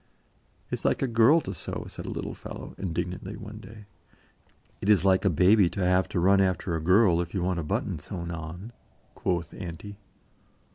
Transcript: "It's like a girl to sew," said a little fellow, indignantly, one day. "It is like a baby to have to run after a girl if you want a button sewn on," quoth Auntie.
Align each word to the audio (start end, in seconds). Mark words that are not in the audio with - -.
"It's 0.71 0.83
like 0.83 1.03
a 1.03 1.07
girl 1.07 1.41
to 1.41 1.53
sew," 1.53 1.85
said 1.87 2.07
a 2.07 2.11
little 2.11 2.33
fellow, 2.33 2.73
indignantly, 2.79 3.35
one 3.37 3.59
day. 3.59 3.85
"It 4.81 4.89
is 4.89 5.05
like 5.05 5.25
a 5.25 5.29
baby 5.29 5.69
to 5.69 5.85
have 5.85 6.09
to 6.09 6.19
run 6.19 6.41
after 6.41 6.75
a 6.75 6.81
girl 6.81 7.21
if 7.21 7.35
you 7.35 7.43
want 7.43 7.59
a 7.59 7.63
button 7.63 7.99
sewn 7.99 8.31
on," 8.31 8.73
quoth 9.13 9.53
Auntie. 9.53 9.99